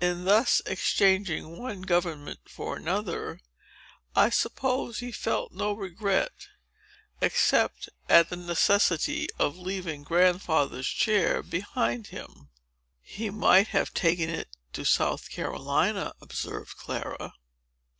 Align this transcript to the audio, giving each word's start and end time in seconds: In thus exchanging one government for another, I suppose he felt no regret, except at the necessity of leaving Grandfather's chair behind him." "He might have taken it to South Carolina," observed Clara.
In 0.00 0.24
thus 0.24 0.60
exchanging 0.66 1.56
one 1.56 1.82
government 1.82 2.40
for 2.48 2.74
another, 2.76 3.38
I 4.16 4.28
suppose 4.28 4.98
he 4.98 5.12
felt 5.12 5.52
no 5.52 5.72
regret, 5.72 6.32
except 7.20 7.88
at 8.08 8.28
the 8.28 8.34
necessity 8.34 9.28
of 9.38 9.56
leaving 9.56 10.02
Grandfather's 10.02 10.88
chair 10.88 11.44
behind 11.44 12.08
him." 12.08 12.48
"He 13.00 13.30
might 13.30 13.68
have 13.68 13.94
taken 13.94 14.30
it 14.30 14.48
to 14.72 14.84
South 14.84 15.30
Carolina," 15.30 16.12
observed 16.20 16.76
Clara. 16.76 17.32